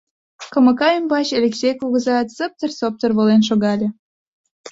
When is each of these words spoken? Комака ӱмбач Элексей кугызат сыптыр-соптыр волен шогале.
Комака 0.53 0.89
ӱмбач 0.99 1.27
Элексей 1.37 1.73
кугызат 1.77 2.27
сыптыр-соптыр 2.35 3.11
волен 3.17 3.41
шогале. 3.49 3.87